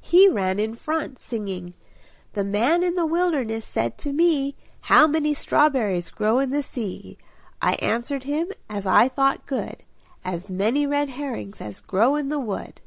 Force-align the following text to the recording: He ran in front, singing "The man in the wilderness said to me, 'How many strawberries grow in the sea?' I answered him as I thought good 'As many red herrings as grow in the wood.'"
He 0.00 0.28
ran 0.28 0.58
in 0.58 0.74
front, 0.74 1.16
singing 1.20 1.74
"The 2.32 2.42
man 2.42 2.82
in 2.82 2.96
the 2.96 3.06
wilderness 3.06 3.64
said 3.64 3.98
to 3.98 4.12
me, 4.12 4.56
'How 4.80 5.06
many 5.06 5.32
strawberries 5.32 6.10
grow 6.10 6.40
in 6.40 6.50
the 6.50 6.60
sea?' 6.64 7.16
I 7.62 7.74
answered 7.74 8.24
him 8.24 8.50
as 8.68 8.84
I 8.84 9.06
thought 9.06 9.46
good 9.46 9.84
'As 10.24 10.50
many 10.50 10.88
red 10.88 11.10
herrings 11.10 11.60
as 11.60 11.78
grow 11.78 12.16
in 12.16 12.30
the 12.30 12.40
wood.'" 12.40 12.80